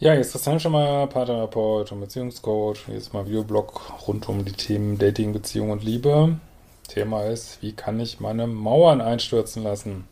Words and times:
Ja, 0.00 0.12
hier 0.12 0.20
ist 0.20 0.30
Christian 0.30 0.60
Schemmer, 0.60 1.08
Paartherapeut 1.08 1.90
und 1.90 1.98
Beziehungscoach. 1.98 2.86
Hier 2.86 2.94
ist 2.94 3.12
mal 3.12 3.26
Videoblog 3.26 4.06
rund 4.06 4.28
um 4.28 4.44
die 4.44 4.52
Themen 4.52 4.96
Dating, 4.96 5.32
Beziehung 5.32 5.72
und 5.72 5.82
Liebe. 5.82 6.38
Thema 6.86 7.24
ist, 7.24 7.60
wie 7.62 7.72
kann 7.72 7.98
ich 7.98 8.20
meine 8.20 8.46
Mauern 8.46 9.00
einstürzen 9.00 9.64
lassen? 9.64 10.06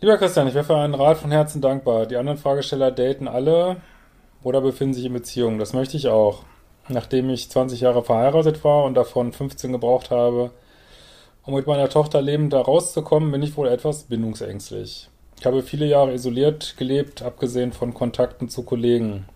Lieber 0.00 0.18
Christian, 0.18 0.48
ich 0.48 0.54
wäre 0.54 0.64
für 0.64 0.76
einen 0.76 0.94
Rat 0.94 1.18
von 1.18 1.30
Herzen 1.30 1.62
dankbar. 1.62 2.06
Die 2.06 2.16
anderen 2.16 2.36
Fragesteller 2.36 2.90
daten 2.90 3.28
alle 3.28 3.76
oder 4.44 4.60
befinden 4.60 4.94
sich 4.94 5.06
in 5.06 5.12
Beziehungen. 5.12 5.58
Das 5.58 5.72
möchte 5.72 5.96
ich 5.96 6.06
auch. 6.08 6.44
Nachdem 6.88 7.30
ich 7.30 7.50
20 7.50 7.80
Jahre 7.80 8.04
verheiratet 8.04 8.62
war 8.62 8.84
und 8.84 8.94
davon 8.94 9.32
15 9.32 9.72
gebraucht 9.72 10.10
habe, 10.10 10.50
um 11.44 11.54
mit 11.54 11.66
meiner 11.66 11.88
Tochter 11.88 12.22
lebend 12.22 12.52
da 12.52 12.60
rauszukommen, 12.60 13.32
bin 13.32 13.42
ich 13.42 13.56
wohl 13.56 13.68
etwas 13.68 14.04
bindungsängstlich. 14.04 15.08
Ich 15.38 15.46
habe 15.46 15.62
viele 15.62 15.86
Jahre 15.86 16.12
isoliert 16.12 16.76
gelebt, 16.76 17.22
abgesehen 17.22 17.72
von 17.72 17.94
Kontakten 17.94 18.48
zu 18.48 18.62
Kollegen. 18.62 19.26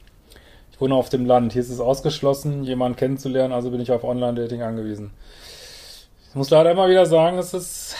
Ich 0.73 0.81
wohne 0.81 0.95
auf 0.95 1.09
dem 1.09 1.27
Land. 1.27 1.55
Hier 1.55 1.63
ist 1.63 1.71
es 1.71 1.81
ausgeschlossen, 1.81 2.63
jemanden 2.65 2.97
kennenzulernen, 2.97 3.53
also 3.53 3.71
bin 3.71 3.81
ich 3.81 3.91
auf 3.91 4.05
Online-Dating 4.05 4.63
angewiesen. 4.63 5.11
Ich 6.29 6.35
muss 6.35 6.51
leider 6.51 6.71
immer 6.71 6.89
wieder 6.89 7.07
sagen, 7.07 7.39
es 7.39 7.55
ist 7.55 7.97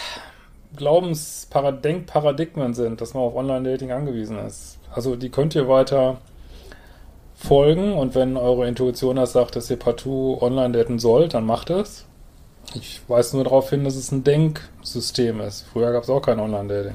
Glaubensdenkparadigmen 0.75 2.75
sind, 2.75 3.01
dass 3.01 3.15
man 3.15 3.23
auf 3.23 3.35
Online-Dating 3.35 3.91
angewiesen 3.91 4.37
ist. 4.39 4.77
Also 4.93 5.15
die 5.15 5.29
könnt 5.29 5.55
ihr 5.55 5.67
weiter 5.67 6.17
folgen 7.49 7.93
und 7.93 8.13
wenn 8.13 8.37
eure 8.37 8.67
Intuition 8.67 9.15
das 9.15 9.33
sagt, 9.33 9.55
dass 9.55 9.71
ihr 9.71 9.79
partout 9.79 10.37
online 10.39 10.77
daten 10.77 10.99
sollt, 10.99 11.33
dann 11.33 11.47
macht 11.47 11.71
es. 11.71 12.05
Ich 12.75 13.01
weise 13.07 13.35
nur 13.35 13.43
darauf 13.43 13.71
hin, 13.71 13.83
dass 13.83 13.95
es 13.95 14.11
ein 14.11 14.23
Denksystem 14.23 15.41
ist. 15.41 15.65
Früher 15.73 15.91
gab 15.91 16.03
es 16.03 16.11
auch 16.11 16.21
kein 16.21 16.39
Online-Dating. 16.39 16.93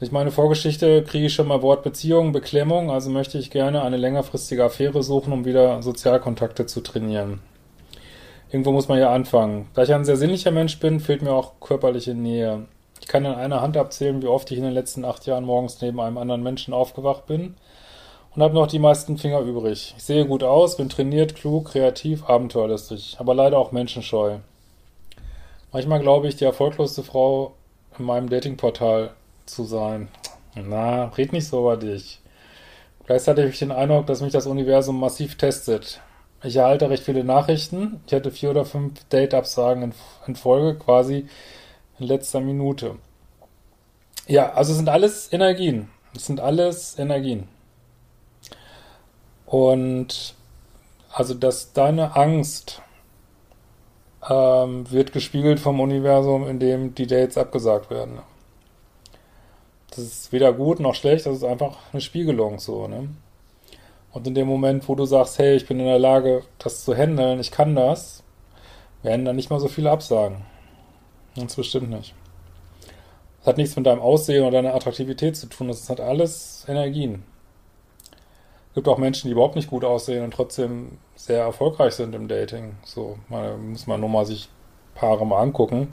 Durch 0.00 0.12
meine 0.12 0.30
Vorgeschichte 0.30 1.02
kriege 1.02 1.26
ich 1.26 1.34
schon 1.34 1.48
mal 1.48 1.62
Wort 1.62 1.82
Beziehung, 1.82 2.32
Beklemmung, 2.32 2.90
also 2.90 3.08
möchte 3.08 3.38
ich 3.38 3.50
gerne 3.50 3.82
eine 3.82 3.96
längerfristige 3.96 4.64
Affäre 4.64 5.02
suchen, 5.02 5.32
um 5.32 5.46
wieder 5.46 5.82
Sozialkontakte 5.82 6.66
zu 6.66 6.82
trainieren. 6.82 7.40
Irgendwo 8.50 8.72
muss 8.72 8.88
man 8.88 8.98
ja 8.98 9.10
anfangen. 9.10 9.70
Da 9.72 9.84
ich 9.84 9.94
ein 9.94 10.04
sehr 10.04 10.18
sinnlicher 10.18 10.50
Mensch 10.50 10.78
bin, 10.78 11.00
fehlt 11.00 11.22
mir 11.22 11.32
auch 11.32 11.54
körperliche 11.58 12.14
Nähe. 12.14 12.66
Ich 13.00 13.08
kann 13.08 13.24
in 13.24 13.32
einer 13.32 13.62
Hand 13.62 13.78
abzählen, 13.78 14.20
wie 14.20 14.26
oft 14.26 14.50
ich 14.50 14.58
in 14.58 14.64
den 14.64 14.74
letzten 14.74 15.06
acht 15.06 15.24
Jahren 15.24 15.44
morgens 15.44 15.80
neben 15.80 16.00
einem 16.00 16.18
anderen 16.18 16.42
Menschen 16.42 16.74
aufgewacht 16.74 17.24
bin 17.24 17.54
und 18.34 18.42
habe 18.42 18.54
noch 18.54 18.66
die 18.66 18.78
meisten 18.78 19.16
Finger 19.16 19.40
übrig. 19.40 19.94
Ich 19.96 20.02
sehe 20.02 20.26
gut 20.26 20.42
aus, 20.42 20.76
bin 20.76 20.88
trainiert, 20.88 21.36
klug, 21.36 21.70
kreativ, 21.70 22.24
abenteuerlustig, 22.28 23.16
aber 23.18 23.34
leider 23.34 23.58
auch 23.58 23.72
menschenscheu. 23.72 24.38
Manchmal 25.72 26.00
glaube 26.00 26.28
ich, 26.28 26.36
die 26.36 26.44
erfolgloseste 26.44 27.02
Frau 27.02 27.54
in 27.98 28.04
meinem 28.04 28.28
Datingportal 28.28 29.10
zu 29.46 29.64
sein. 29.64 30.08
Na, 30.54 31.06
red 31.16 31.32
nicht 31.32 31.48
so 31.48 31.60
über 31.60 31.76
dich. 31.76 32.20
Gleichzeitig 33.06 33.42
habe 33.42 33.52
ich 33.52 33.58
den 33.58 33.72
Eindruck, 33.72 34.06
dass 34.06 34.22
mich 34.22 34.32
das 34.32 34.46
Universum 34.46 34.98
massiv 34.98 35.36
testet. 35.36 36.00
Ich 36.42 36.56
erhalte 36.56 36.90
recht 36.90 37.02
viele 37.02 37.24
Nachrichten. 37.24 38.00
Ich 38.06 38.12
hatte 38.12 38.30
vier 38.30 38.50
oder 38.50 38.64
fünf 38.64 39.04
Date-Absagen 39.04 39.82
in, 39.82 39.94
in, 40.26 40.36
Folge, 40.36 40.78
quasi 40.78 41.26
in 41.98 42.06
letzter 42.06 42.40
Minute. 42.40 42.96
Ja, 44.26 44.52
also 44.52 44.72
es 44.72 44.78
sind 44.78 44.88
alles 44.88 45.32
Energien. 45.32 45.88
Es 46.14 46.26
sind 46.26 46.40
alles 46.40 46.98
Energien. 46.98 47.48
Und 49.46 50.34
also, 51.12 51.34
dass 51.34 51.72
deine 51.72 52.16
Angst 52.16 52.82
ähm, 54.28 54.90
wird 54.90 55.12
gespiegelt 55.12 55.60
vom 55.60 55.80
Universum, 55.80 56.46
in 56.48 56.58
dem 56.58 56.94
die 56.94 57.06
Dates 57.06 57.38
abgesagt 57.38 57.90
werden. 57.90 58.20
Das 59.90 59.98
ist 59.98 60.32
weder 60.32 60.52
gut 60.52 60.80
noch 60.80 60.94
schlecht, 60.94 61.26
das 61.26 61.36
ist 61.36 61.44
einfach 61.44 61.76
eine 61.92 62.00
Spiegelung 62.00 62.58
so, 62.58 62.88
ne? 62.88 63.10
Und 64.12 64.26
in 64.26 64.34
dem 64.34 64.46
Moment, 64.46 64.88
wo 64.88 64.94
du 64.94 65.06
sagst, 65.06 65.38
hey, 65.38 65.56
ich 65.56 65.66
bin 65.66 65.80
in 65.80 65.86
der 65.86 65.98
Lage, 65.98 66.42
das 66.58 66.84
zu 66.84 66.94
handeln, 66.94 67.40
ich 67.40 67.50
kann 67.50 67.74
das, 67.74 68.22
werden 69.02 69.24
dann 69.24 69.36
nicht 69.36 69.50
mal 69.50 69.60
so 69.60 69.68
viele 69.68 69.90
Absagen. 69.90 70.42
Ganz 71.36 71.56
bestimmt 71.56 71.90
nicht. 71.90 72.14
Das 73.38 73.48
hat 73.48 73.56
nichts 73.56 73.76
mit 73.76 73.86
deinem 73.86 74.00
Aussehen 74.00 74.42
oder 74.42 74.62
deiner 74.62 74.74
Attraktivität 74.74 75.36
zu 75.36 75.46
tun, 75.46 75.68
das 75.68 75.90
hat 75.90 76.00
alles 76.00 76.64
Energien. 76.68 77.24
Gibt 78.74 78.88
auch 78.88 78.98
Menschen, 78.98 79.28
die 79.28 79.32
überhaupt 79.32 79.54
nicht 79.54 79.70
gut 79.70 79.84
aussehen 79.84 80.24
und 80.24 80.34
trotzdem 80.34 80.98
sehr 81.14 81.42
erfolgreich 81.42 81.94
sind 81.94 82.14
im 82.14 82.26
Dating. 82.26 82.74
So, 82.84 83.18
man, 83.28 83.70
muss 83.70 83.86
man 83.86 84.00
nur 84.00 84.08
mal 84.08 84.26
sich 84.26 84.48
Paare 84.94 85.26
mal 85.26 85.40
angucken. 85.40 85.92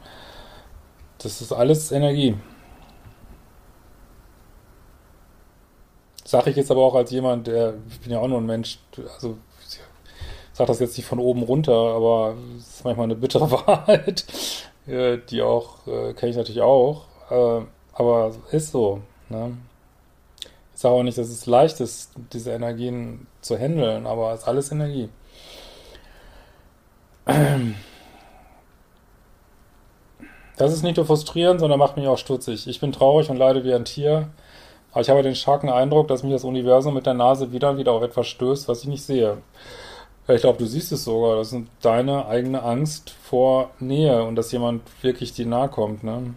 Das 1.19 1.41
ist 1.41 1.51
alles 1.51 1.91
Energie. 1.91 2.35
Sage 6.23 6.49
ich 6.49 6.55
jetzt 6.55 6.71
aber 6.71 6.81
auch 6.81 6.95
als 6.95 7.11
jemand, 7.11 7.47
der, 7.47 7.75
ich 7.89 7.99
bin 7.99 8.11
ja 8.11 8.19
auch 8.19 8.27
nur 8.27 8.39
ein 8.39 8.45
Mensch, 8.45 8.79
also 9.15 9.37
ich 9.59 9.79
sage 10.53 10.67
das 10.67 10.79
jetzt 10.79 10.97
nicht 10.97 11.05
von 11.05 11.19
oben 11.19 11.43
runter, 11.43 11.73
aber 11.73 12.35
es 12.57 12.67
ist 12.67 12.85
manchmal 12.85 13.05
eine 13.05 13.15
bittere 13.15 13.51
Wahrheit, 13.67 14.25
äh, 14.87 15.17
die 15.29 15.41
auch, 15.41 15.85
äh, 15.87 16.13
kenne 16.13 16.31
ich 16.31 16.37
natürlich 16.37 16.61
auch, 16.61 17.05
äh, 17.29 17.65
aber 17.93 18.31
ist 18.51 18.71
so. 18.71 19.01
Ne? 19.29 19.57
Ich 20.81 20.83
sage 20.83 20.95
auch 20.95 21.03
nicht, 21.03 21.19
dass 21.19 21.29
es 21.29 21.45
leicht 21.45 21.79
ist, 21.79 22.09
diese 22.33 22.53
Energien 22.53 23.27
zu 23.41 23.55
handeln, 23.55 24.07
aber 24.07 24.33
es 24.33 24.39
ist 24.39 24.47
alles 24.47 24.71
Energie. 24.71 25.09
Das 30.57 30.73
ist 30.73 30.81
nicht 30.81 30.97
nur 30.97 31.05
frustrierend, 31.05 31.59
sondern 31.59 31.77
macht 31.77 31.97
mich 31.97 32.07
auch 32.07 32.17
stutzig. 32.17 32.65
Ich 32.65 32.79
bin 32.79 32.91
traurig 32.91 33.29
und 33.29 33.37
leide 33.37 33.63
wie 33.63 33.75
ein 33.75 33.85
Tier. 33.85 34.29
Aber 34.91 35.01
ich 35.01 35.11
habe 35.11 35.21
den 35.21 35.35
starken 35.35 35.69
Eindruck, 35.69 36.07
dass 36.07 36.23
mich 36.23 36.33
das 36.33 36.45
Universum 36.45 36.95
mit 36.95 37.05
der 37.05 37.13
Nase 37.13 37.51
wieder 37.51 37.69
und 37.69 37.77
wieder 37.77 37.91
auf 37.91 38.01
etwas 38.01 38.25
stößt, 38.25 38.67
was 38.67 38.81
ich 38.81 38.87
nicht 38.87 39.03
sehe. 39.03 39.37
Ich 40.27 40.41
glaube, 40.41 40.57
du 40.57 40.65
siehst 40.65 40.91
es 40.91 41.03
sogar. 41.03 41.35
Das 41.35 41.53
ist 41.53 41.63
deine 41.83 42.25
eigene 42.25 42.63
Angst 42.63 43.11
vor 43.11 43.69
Nähe 43.79 44.23
und 44.23 44.35
dass 44.35 44.51
jemand 44.51 44.81
wirklich 45.03 45.31
dir 45.33 45.45
nahe 45.45 45.69
kommt. 45.69 46.03
Ne? 46.03 46.33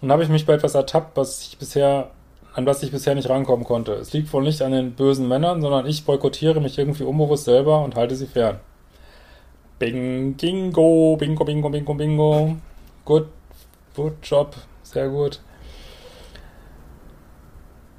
Nun 0.00 0.10
habe 0.10 0.22
ich 0.22 0.30
mich 0.30 0.46
bei 0.46 0.54
etwas 0.54 0.74
ertappt, 0.74 1.18
was 1.18 1.42
ich 1.42 1.58
bisher, 1.58 2.12
an 2.58 2.66
was 2.66 2.82
ich 2.82 2.90
bisher 2.90 3.14
nicht 3.14 3.28
rankommen 3.28 3.64
konnte. 3.64 3.92
Es 3.92 4.12
liegt 4.12 4.32
wohl 4.32 4.42
nicht 4.42 4.62
an 4.62 4.72
den 4.72 4.94
bösen 4.94 5.28
Männern, 5.28 5.62
sondern 5.62 5.86
ich 5.86 6.04
boykottiere 6.04 6.60
mich 6.60 6.76
irgendwie 6.76 7.04
unbewusst 7.04 7.44
selber 7.44 7.84
und 7.84 7.94
halte 7.94 8.16
sie 8.16 8.26
fern. 8.26 8.58
Bing, 9.78 10.34
bingo, 10.34 11.16
bingo, 11.16 11.44
bingo, 11.44 11.70
bingo, 11.70 11.94
bingo. 11.94 12.56
Gut, 13.04 13.28
gut 13.94 14.14
Job, 14.24 14.56
sehr 14.82 15.08
gut. 15.08 15.40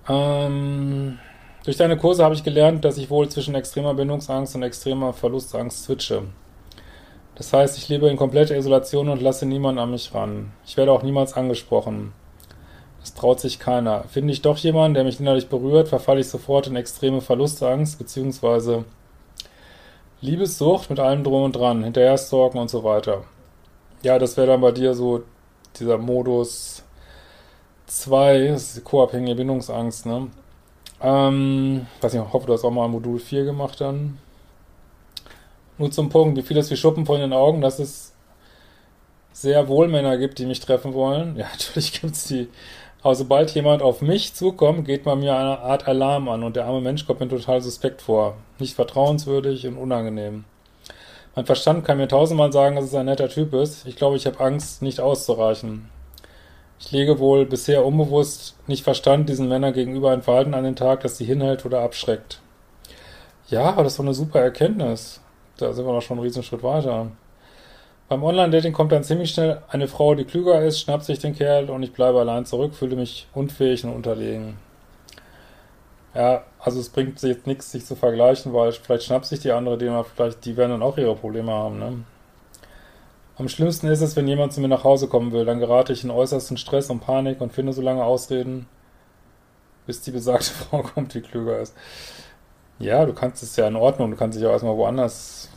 Ähm, 0.09 1.19
durch 1.63 1.77
deine 1.77 1.95
Kurse 1.95 2.25
habe 2.25 2.35
ich 2.35 2.43
gelernt, 2.43 2.83
dass 2.83 2.97
ich 2.97 3.09
wohl 3.09 3.29
zwischen 3.29 3.55
extremer 3.55 3.93
Bindungsangst 3.93 4.55
und 4.55 4.63
extremer 4.63 5.13
Verlustangst 5.13 5.83
switche. 5.83 6.23
Das 7.35 7.53
heißt, 7.53 7.77
ich 7.77 7.87
lebe 7.87 8.09
in 8.09 8.17
kompletter 8.17 8.57
Isolation 8.57 9.07
und 9.07 9.21
lasse 9.21 9.45
niemanden 9.45 9.79
an 9.79 9.91
mich 9.91 10.13
ran. 10.13 10.51
Ich 10.65 10.75
werde 10.75 10.91
auch 10.91 11.03
niemals 11.03 11.35
angesprochen. 11.35 12.11
Das 13.01 13.13
traut 13.13 13.39
sich 13.39 13.59
keiner. 13.59 14.03
Finde 14.09 14.33
ich 14.33 14.41
doch 14.41 14.57
jemanden, 14.57 14.95
der 14.95 15.03
mich 15.03 15.19
innerlich 15.19 15.47
berührt, 15.47 15.87
verfalle 15.87 16.19
ich 16.19 16.27
sofort 16.27 16.67
in 16.67 16.75
extreme 16.75 17.21
Verlustangst, 17.21 17.97
beziehungsweise 17.97 18.85
Liebessucht 20.21 20.89
mit 20.89 20.99
allem 20.99 21.23
drum 21.23 21.43
und 21.43 21.55
dran, 21.55 21.83
hinterher 21.83 22.17
stalken 22.17 22.57
und 22.57 22.69
so 22.69 22.83
weiter. 22.83 23.23
Ja, 24.03 24.19
das 24.19 24.35
wäre 24.35 24.47
dann 24.47 24.61
bei 24.61 24.71
dir 24.71 24.93
so 24.93 25.23
dieser 25.79 25.97
Modus 25.97 26.83
2, 27.87 28.49
das 28.49 28.63
ist 28.63 28.77
die 28.77 28.81
co-abhängige 28.81 29.35
Bindungsangst, 29.35 30.05
ne? 30.05 30.27
Ähm, 31.01 31.87
weiß 32.01 32.13
nicht, 32.13 32.25
ich 32.25 32.33
hoffe, 32.33 32.47
du 32.47 32.53
hast 32.53 32.65
auch 32.65 32.71
mal 32.71 32.87
Modul 32.89 33.19
4 33.19 33.45
gemacht 33.45 33.79
dann. 33.79 34.17
Nur 35.77 35.91
zum 35.91 36.09
Punkt, 36.09 36.37
wie 36.37 36.41
viel 36.41 36.57
ist 36.57 36.69
wie 36.71 36.75
Schuppen 36.75 37.05
vor 37.05 37.17
den 37.17 37.31
Augen, 37.31 37.61
dass 37.61 37.79
es 37.79 38.13
sehr 39.31 39.69
wohl 39.69 39.87
Männer 39.87 40.17
gibt, 40.17 40.39
die 40.39 40.45
mich 40.45 40.59
treffen 40.59 40.93
wollen. 40.93 41.37
Ja, 41.37 41.47
natürlich 41.51 42.01
gibt 42.01 42.13
es 42.13 42.25
die, 42.25 42.49
Aber 43.01 43.15
sobald 43.15 43.51
jemand 43.55 43.81
auf 43.81 44.01
mich 44.01 44.33
zukommt, 44.33 44.85
geht 44.85 45.03
bei 45.03 45.15
mir 45.15 45.35
eine 45.35 45.59
Art 45.59 45.87
Alarm 45.87 46.27
an 46.27 46.43
und 46.43 46.55
der 46.55 46.65
arme 46.65 46.81
Mensch 46.81 47.05
kommt 47.05 47.21
mir 47.21 47.29
total 47.29 47.61
suspekt 47.61 48.01
vor. 48.01 48.35
Nicht 48.59 48.75
vertrauenswürdig 48.75 49.65
und 49.67 49.77
unangenehm. 49.77 50.43
Mein 51.35 51.45
Verstand 51.45 51.85
kann 51.85 51.97
mir 51.97 52.09
tausendmal 52.09 52.51
sagen, 52.51 52.75
dass 52.75 52.85
es 52.85 52.93
ein 52.93 53.05
netter 53.05 53.29
Typ 53.29 53.53
ist. 53.53 53.87
Ich 53.87 53.95
glaube, 53.95 54.17
ich 54.17 54.25
habe 54.25 54.39
Angst, 54.41 54.81
nicht 54.81 54.99
auszureichen. 54.99 55.89
Ich 56.79 56.91
lege 56.91 57.19
wohl 57.19 57.45
bisher 57.45 57.85
unbewusst 57.85 58.55
nicht 58.67 58.83
Verstand 58.83 59.29
diesen 59.29 59.47
Männern 59.47 59.73
gegenüber 59.73 60.11
ein 60.11 60.21
Verhalten 60.21 60.53
an 60.53 60.63
den 60.63 60.75
Tag, 60.75 61.01
das 61.01 61.17
sie 61.17 61.25
hinhält 61.25 61.65
oder 61.65 61.81
abschreckt. 61.81 62.41
Ja, 63.49 63.69
aber 63.69 63.83
das 63.83 63.93
ist 63.93 63.99
doch 63.99 64.05
eine 64.05 64.13
super 64.13 64.39
Erkenntnis. 64.39 65.21
Da 65.57 65.73
sind 65.73 65.85
wir 65.85 65.93
doch 65.93 66.01
schon 66.01 66.17
einen 66.17 66.25
Riesenschritt 66.25 66.63
weiter. 66.63 67.11
Beim 68.09 68.23
Online-Dating 68.23 68.73
kommt 68.73 68.91
dann 68.91 69.03
ziemlich 69.03 69.29
schnell 69.29 69.61
eine 69.69 69.87
Frau, 69.87 70.15
die 70.15 70.25
klüger 70.25 70.63
ist, 70.63 70.79
schnappt 70.79 71.05
sich 71.05 71.19
den 71.19 71.35
Kerl 71.35 71.69
und 71.69 71.83
ich 71.83 71.93
bleibe 71.93 72.19
allein 72.19 72.43
zurück, 72.43 72.73
fühle 72.73 72.95
mich 72.95 73.27
unfähig 73.35 73.85
und 73.85 73.93
unterlegen. 73.93 74.57
Ja, 76.15 76.43
also 76.59 76.79
es 76.79 76.89
bringt 76.89 77.21
jetzt 77.21 77.45
nichts, 77.45 77.71
sich 77.71 77.85
zu 77.85 77.95
vergleichen, 77.95 78.51
weil 78.51 78.71
vielleicht 78.71 79.03
schnappt 79.03 79.27
sich 79.27 79.41
die 79.41 79.51
andere, 79.51 79.77
die, 79.77 79.91
vielleicht, 80.15 80.43
die 80.43 80.57
werden 80.57 80.71
dann 80.71 80.81
auch 80.81 80.97
ihre 80.97 81.15
Probleme 81.15 81.51
haben. 81.51 81.77
Ne? 81.77 82.03
Am 83.37 83.47
schlimmsten 83.47 83.85
ist 83.85 84.01
es, 84.01 84.15
wenn 84.15 84.27
jemand 84.27 84.53
zu 84.53 84.59
mir 84.59 84.69
nach 84.69 84.83
Hause 84.83 85.07
kommen 85.07 85.31
will, 85.31 85.45
dann 85.45 85.59
gerate 85.59 85.93
ich 85.93 86.03
in 86.03 86.09
äußersten 86.09 86.57
Stress 86.57 86.89
und 86.89 87.01
Panik 87.01 87.39
und 87.41 87.53
finde 87.53 87.73
so 87.73 87.83
lange 87.83 88.03
Ausreden, 88.03 88.65
bis 89.85 90.01
die 90.01 90.11
besagte 90.11 90.45
Frau 90.69 90.81
kommt, 90.81 91.13
die 91.13 91.21
klüger 91.21 91.59
ist. 91.59 91.75
Ja, 92.79 93.05
du 93.05 93.13
kannst 93.13 93.43
es 93.43 93.55
ja 93.55 93.67
in 93.67 93.75
Ordnung, 93.75 94.09
du 94.09 94.17
kannst 94.17 94.35
dich 94.35 94.43
ja 94.43 94.49
erstmal 94.49 94.77
woanders 94.77 95.49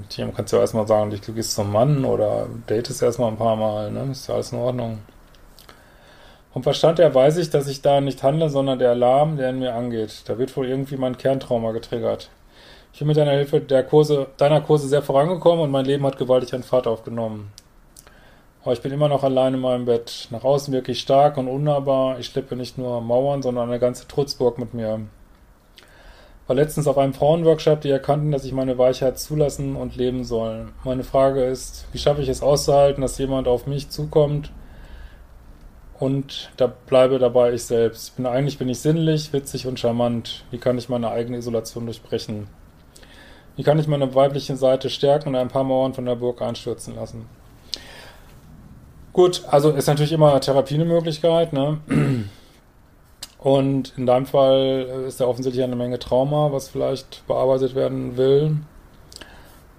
mit 0.00 0.16
jemandem 0.16 0.36
kannst 0.36 0.52
du 0.52 0.56
ja 0.56 0.62
erstmal 0.62 0.86
sagen, 0.86 1.10
du 1.10 1.32
gehst 1.32 1.54
zum 1.54 1.72
Mann 1.72 2.04
oder 2.04 2.46
datest 2.66 3.02
erstmal 3.02 3.30
ein 3.30 3.36
paar 3.36 3.56
Mal, 3.56 3.90
ne? 3.90 4.10
Ist 4.10 4.28
ja 4.28 4.34
alles 4.34 4.52
in 4.52 4.58
Ordnung. 4.58 4.98
Vom 6.52 6.62
Verstand 6.62 6.98
her 6.98 7.14
weiß 7.14 7.36
ich, 7.36 7.50
dass 7.50 7.68
ich 7.68 7.80
da 7.80 8.00
nicht 8.00 8.22
handle, 8.22 8.50
sondern 8.50 8.78
der 8.78 8.90
Alarm, 8.90 9.36
der 9.36 9.50
in 9.50 9.60
mir 9.60 9.74
angeht. 9.74 10.22
Da 10.26 10.36
wird 10.38 10.56
wohl 10.56 10.66
irgendwie 10.66 10.96
mein 10.96 11.16
Kerntrauma 11.16 11.70
getriggert. 11.72 12.28
Ich 12.92 12.98
bin 12.98 13.08
mit 13.08 13.16
deiner 13.16 13.32
Hilfe 13.32 13.60
der 13.60 13.84
Kurse, 13.84 14.26
deiner 14.36 14.60
Kurse 14.60 14.88
sehr 14.88 15.02
vorangekommen 15.02 15.62
und 15.62 15.70
mein 15.70 15.84
Leben 15.84 16.04
hat 16.04 16.18
gewaltig 16.18 16.52
an 16.54 16.64
Fahrt 16.64 16.88
aufgenommen. 16.88 17.52
Aber 18.62 18.72
ich 18.72 18.82
bin 18.82 18.92
immer 18.92 19.08
noch 19.08 19.22
allein 19.22 19.54
in 19.54 19.60
meinem 19.60 19.84
Bett. 19.84 20.26
Nach 20.30 20.42
außen 20.42 20.74
wirklich 20.74 21.00
stark 21.00 21.36
und 21.36 21.46
unnahbar. 21.46 22.18
Ich 22.18 22.26
schleppe 22.26 22.56
nicht 22.56 22.78
nur 22.78 23.00
Mauern, 23.00 23.42
sondern 23.42 23.68
eine 23.68 23.78
ganze 23.78 24.08
Trutzburg 24.08 24.58
mit 24.58 24.74
mir 24.74 25.00
war 26.50 26.56
letztens 26.56 26.88
auf 26.88 26.98
einem 26.98 27.14
Frauenworkshop, 27.14 27.80
die 27.80 27.90
erkannten, 27.90 28.32
dass 28.32 28.44
ich 28.44 28.50
meine 28.50 28.76
Weichheit 28.76 29.20
zulassen 29.20 29.76
und 29.76 29.94
leben 29.94 30.24
soll. 30.24 30.66
Meine 30.82 31.04
Frage 31.04 31.44
ist, 31.44 31.86
wie 31.92 31.98
schaffe 31.98 32.22
ich 32.22 32.28
es 32.28 32.42
auszuhalten, 32.42 33.02
dass 33.02 33.18
jemand 33.18 33.46
auf 33.46 33.68
mich 33.68 33.88
zukommt 33.88 34.50
und 36.00 36.50
da 36.56 36.66
bleibe 36.66 37.20
dabei 37.20 37.52
ich 37.52 37.62
selbst. 37.62 38.16
Bin, 38.16 38.26
eigentlich 38.26 38.58
bin 38.58 38.68
ich 38.68 38.80
sinnlich, 38.80 39.32
witzig 39.32 39.68
und 39.68 39.78
charmant. 39.78 40.44
Wie 40.50 40.58
kann 40.58 40.76
ich 40.76 40.88
meine 40.88 41.12
eigene 41.12 41.36
Isolation 41.36 41.84
durchbrechen? 41.84 42.48
Wie 43.54 43.62
kann 43.62 43.78
ich 43.78 43.86
meine 43.86 44.12
weibliche 44.16 44.56
Seite 44.56 44.90
stärken 44.90 45.28
und 45.28 45.36
ein 45.36 45.46
paar 45.46 45.62
Mauern 45.62 45.94
von 45.94 46.04
der 46.04 46.16
Burg 46.16 46.42
einstürzen 46.42 46.96
lassen? 46.96 47.26
Gut, 49.12 49.44
also 49.48 49.70
ist 49.70 49.86
natürlich 49.86 50.10
immer 50.10 50.40
Therapie 50.40 50.74
eine 50.74 50.84
Möglichkeit, 50.84 51.52
ne? 51.52 51.78
Und 53.40 53.94
in 53.96 54.04
deinem 54.04 54.26
Fall 54.26 55.04
ist 55.06 55.18
ja 55.20 55.26
offensichtlich 55.26 55.64
eine 55.64 55.76
Menge 55.76 55.98
Trauma, 55.98 56.52
was 56.52 56.68
vielleicht 56.68 57.26
bearbeitet 57.26 57.74
werden 57.74 58.16
will. 58.16 58.58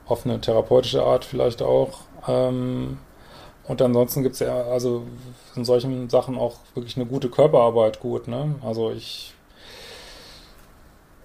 Auf 0.07 0.25
eine 0.25 0.41
therapeutische 0.41 1.03
Art 1.03 1.23
vielleicht 1.23 1.61
auch. 1.61 1.99
Ähm, 2.27 2.97
und 3.67 3.81
ansonsten 3.81 4.23
gibt 4.23 4.33
es 4.33 4.39
ja 4.39 4.63
also 4.63 5.03
in 5.55 5.63
solchen 5.63 6.09
Sachen 6.09 6.37
auch 6.37 6.55
wirklich 6.73 6.97
eine 6.97 7.05
gute 7.05 7.29
Körperarbeit 7.29 7.99
gut. 7.99 8.27
Ne? 8.27 8.55
Also 8.63 8.91
ich 8.91 9.33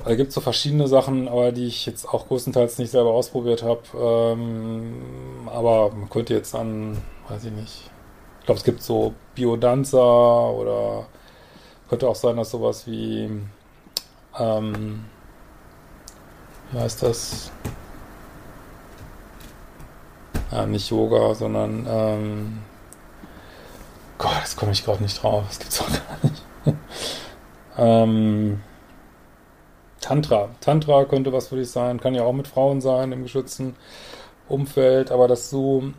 da 0.04 0.14
gibt 0.14 0.28
es 0.28 0.34
so 0.34 0.40
verschiedene 0.40 0.86
Sachen, 0.88 1.26
aber 1.26 1.52
die 1.52 1.66
ich 1.66 1.86
jetzt 1.86 2.08
auch 2.08 2.28
größtenteils 2.28 2.78
nicht 2.78 2.90
selber 2.90 3.10
ausprobiert 3.10 3.62
habe. 3.62 3.80
Ähm, 3.98 5.02
aber 5.46 5.90
man 5.90 6.10
könnte 6.10 6.34
jetzt 6.34 6.54
an, 6.54 6.98
weiß 7.28 7.44
ich 7.46 7.52
nicht, 7.52 7.90
ich 8.40 8.46
glaube, 8.46 8.58
es 8.58 8.64
gibt 8.64 8.82
so 8.82 9.14
Biodanza 9.34 10.50
oder 10.50 11.06
könnte 11.88 12.08
auch 12.08 12.16
sein, 12.16 12.36
dass 12.36 12.50
sowas 12.50 12.86
wie, 12.86 13.30
ähm, 14.38 15.04
wie 16.70 16.78
heißt 16.78 17.02
das? 17.02 17.52
Ja, 20.50 20.66
nicht 20.66 20.90
Yoga, 20.90 21.34
sondern, 21.34 21.86
ähm, 21.88 22.58
Gott, 24.18 24.38
jetzt 24.40 24.56
komme 24.56 24.72
ich 24.72 24.84
gerade 24.84 25.02
nicht 25.02 25.22
drauf. 25.22 25.44
Das 25.48 25.58
gibt's 25.58 25.78
doch 25.78 25.88
gar 25.88 26.18
nicht. 26.22 26.42
ähm, 27.78 28.60
Tantra. 30.00 30.48
Tantra 30.60 31.04
könnte 31.04 31.32
was 31.32 31.48
für 31.48 31.56
dich 31.56 31.70
sein. 31.70 32.00
Kann 32.00 32.14
ja 32.14 32.22
auch 32.22 32.32
mit 32.32 32.48
Frauen 32.48 32.80
sein 32.80 33.12
im 33.12 33.24
geschützten 33.24 33.76
Umfeld. 34.48 35.10
Aber 35.10 35.28
dass 35.28 35.50
du, 35.50 35.92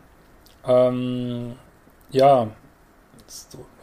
ähm, 0.66 1.56
ja, 2.10 2.48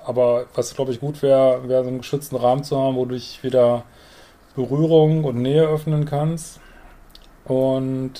aber 0.06 0.46
was, 0.54 0.76
glaube 0.76 0.92
ich, 0.92 1.00
gut 1.00 1.22
wäre, 1.22 1.68
wäre 1.68 1.84
so 1.84 1.90
einen 1.90 2.00
geschützten 2.00 2.36
Rahmen 2.36 2.64
zu 2.64 2.78
haben, 2.78 2.96
wo 2.96 3.06
du 3.06 3.16
dich 3.16 3.44
wieder 3.44 3.84
Berührung 4.56 5.24
und 5.24 5.42
Nähe 5.42 5.68
öffnen 5.68 6.06
kannst 6.06 6.60
und 7.46 8.14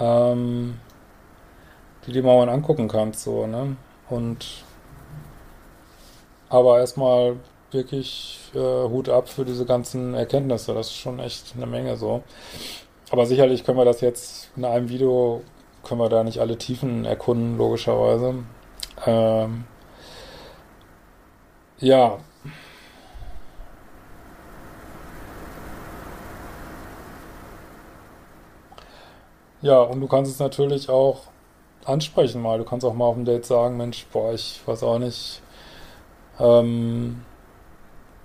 ähm, 0.00 0.78
die 2.06 2.12
dir 2.12 2.22
mal 2.22 2.48
angucken 2.48 2.88
kannst, 2.88 3.22
so, 3.22 3.46
ne? 3.46 3.76
Und 4.08 4.64
aber 6.48 6.78
erstmal 6.78 7.36
wirklich 7.72 8.38
äh, 8.54 8.58
Hut 8.58 9.08
ab 9.08 9.28
für 9.28 9.44
diese 9.44 9.66
ganzen 9.66 10.14
Erkenntnisse. 10.14 10.74
Das 10.74 10.88
ist 10.88 10.96
schon 10.96 11.18
echt 11.18 11.54
eine 11.56 11.66
Menge 11.66 11.96
so. 11.96 12.22
Aber 13.10 13.26
sicherlich 13.26 13.64
können 13.64 13.78
wir 13.78 13.84
das 13.84 14.00
jetzt 14.00 14.50
in 14.56 14.64
einem 14.64 14.88
Video, 14.88 15.42
können 15.84 16.00
wir 16.00 16.08
da 16.08 16.24
nicht 16.24 16.40
alle 16.40 16.58
Tiefen 16.58 17.04
erkunden, 17.04 17.58
logischerweise. 17.58 18.34
Ähm, 19.06 19.64
ja. 21.78 22.18
Ja, 29.62 29.80
und 29.82 30.00
du 30.00 30.06
kannst 30.06 30.30
es 30.30 30.38
natürlich 30.38 30.88
auch 30.88 31.22
ansprechen 31.84 32.42
mal. 32.42 32.58
Du 32.58 32.64
kannst 32.64 32.84
auch 32.86 32.94
mal 32.94 33.06
auf 33.06 33.14
dem 33.14 33.24
Date 33.24 33.44
sagen, 33.46 33.76
Mensch, 33.76 34.06
boah, 34.12 34.32
ich 34.32 34.60
weiß 34.66 34.82
auch 34.82 34.98
nicht, 34.98 35.42
ähm, 36.40 37.22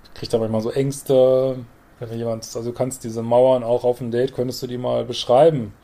ich 0.04 0.14
krieg 0.14 0.30
da 0.30 0.38
manchmal 0.38 0.60
so 0.60 0.70
Ängste, 0.70 1.64
wenn 2.00 2.18
jemand, 2.18 2.44
also 2.44 2.62
du 2.70 2.72
kannst 2.72 3.04
diese 3.04 3.22
Mauern 3.22 3.64
auch 3.64 3.84
auf 3.84 3.98
dem 3.98 4.10
Date, 4.10 4.34
könntest 4.34 4.62
du 4.62 4.66
die 4.66 4.78
mal 4.78 5.04
beschreiben. 5.04 5.74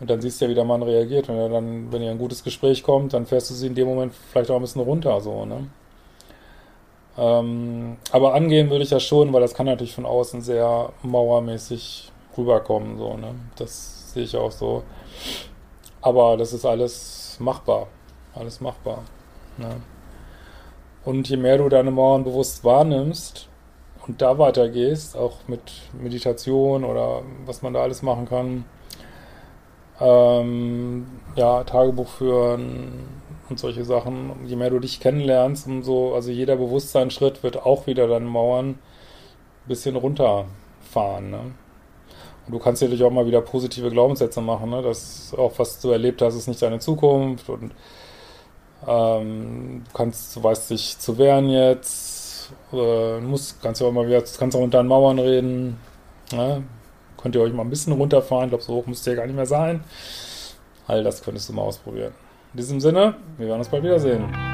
Und 0.00 0.10
dann 0.10 0.20
siehst 0.20 0.40
du 0.40 0.46
ja, 0.46 0.50
wie 0.50 0.54
der 0.54 0.64
Mann 0.64 0.82
reagiert. 0.82 1.28
Er 1.28 1.48
dann, 1.48 1.92
wenn 1.92 2.02
ihr 2.02 2.10
ein 2.10 2.18
gutes 2.18 2.44
Gespräch 2.44 2.82
kommt, 2.82 3.12
dann 3.14 3.26
fährst 3.26 3.50
du 3.50 3.54
sie 3.54 3.68
in 3.68 3.74
dem 3.74 3.88
Moment 3.88 4.12
vielleicht 4.14 4.50
auch 4.50 4.56
ein 4.56 4.62
bisschen 4.62 4.82
runter, 4.82 5.20
so, 5.20 5.44
ne? 5.46 5.68
Ähm, 7.16 7.96
aber 8.10 8.34
angehen 8.34 8.70
würde 8.70 8.84
ich 8.84 8.90
ja 8.90 9.00
schon, 9.00 9.32
weil 9.32 9.40
das 9.40 9.54
kann 9.54 9.66
natürlich 9.66 9.94
von 9.94 10.06
außen 10.06 10.42
sehr 10.42 10.92
mauermäßig 11.02 12.10
rüberkommen, 12.36 12.98
so, 12.98 13.16
ne? 13.16 13.34
Das 13.56 14.12
sehe 14.12 14.24
ich 14.24 14.36
auch 14.36 14.50
so. 14.50 14.82
Aber 16.00 16.36
das 16.36 16.52
ist 16.52 16.64
alles 16.66 17.36
machbar. 17.40 17.86
Alles 18.34 18.60
machbar. 18.60 19.02
Ne? 19.56 19.80
Und 21.04 21.28
je 21.28 21.36
mehr 21.36 21.58
du 21.58 21.68
deine 21.68 21.90
Mauern 21.90 22.24
bewusst 22.24 22.64
wahrnimmst 22.64 23.48
und 24.06 24.20
da 24.20 24.38
weitergehst, 24.38 25.16
auch 25.16 25.38
mit 25.46 25.60
Meditation 25.92 26.84
oder 26.84 27.22
was 27.46 27.62
man 27.62 27.74
da 27.74 27.82
alles 27.82 28.02
machen 28.02 28.26
kann, 28.26 28.64
ähm, 30.00 31.06
ja, 31.36 31.62
Tagebuch 31.64 32.08
führen, 32.08 33.22
und 33.50 33.58
solche 33.58 33.84
Sachen. 33.84 34.32
Je 34.46 34.56
mehr 34.56 34.70
du 34.70 34.78
dich 34.78 35.00
kennenlernst, 35.00 35.66
umso, 35.66 36.14
also 36.14 36.30
jeder 36.30 36.56
Bewusstseinsschritt 36.56 37.42
wird 37.42 37.64
auch 37.64 37.86
wieder 37.86 38.08
deine 38.08 38.26
Mauern 38.26 38.70
ein 38.70 38.78
bisschen 39.68 39.96
runterfahren. 39.96 41.30
Ne? 41.30 41.40
Und 42.46 42.52
du 42.52 42.58
kannst 42.58 42.82
natürlich 42.82 43.04
auch 43.04 43.10
mal 43.10 43.26
wieder 43.26 43.40
positive 43.40 43.90
Glaubenssätze 43.90 44.40
machen, 44.40 44.70
ne? 44.70 44.82
dass 44.82 45.34
auch 45.36 45.58
was 45.58 45.80
du 45.80 45.90
erlebt 45.90 46.22
hast, 46.22 46.34
ist 46.34 46.48
nicht 46.48 46.62
deine 46.62 46.78
Zukunft 46.78 47.48
und 47.48 47.72
ähm, 48.86 49.82
du 49.86 49.96
kannst, 49.96 50.36
du 50.36 50.42
weißt 50.42 50.70
dich 50.70 50.98
zu 50.98 51.16
wehren 51.16 51.48
jetzt, 51.48 52.52
äh, 52.72 53.20
musst, 53.20 53.62
kannst 53.62 53.80
ja 53.80 53.86
auch 53.86 53.92
mal 53.92 54.06
wieder, 54.06 54.22
kannst 54.38 54.56
auch 54.56 54.60
unter 54.60 54.82
den 54.82 54.88
Mauern 54.88 55.18
reden, 55.18 55.78
ne? 56.32 56.62
könnt 57.16 57.34
ihr 57.34 57.40
euch 57.40 57.54
mal 57.54 57.62
ein 57.62 57.70
bisschen 57.70 57.94
runterfahren, 57.94 58.44
ich 58.44 58.50
glaube, 58.50 58.64
so 58.64 58.74
hoch 58.74 58.86
müsst 58.86 59.06
ihr 59.06 59.16
gar 59.16 59.26
nicht 59.26 59.36
mehr 59.36 59.46
sein. 59.46 59.82
All 60.86 61.02
das 61.02 61.22
könntest 61.22 61.48
du 61.48 61.54
mal 61.54 61.62
ausprobieren. 61.62 62.12
In 62.54 62.58
diesem 62.58 62.78
Sinne, 62.78 63.16
wir 63.36 63.48
werden 63.48 63.58
uns 63.58 63.68
bald 63.68 63.82
wiedersehen. 63.82 64.53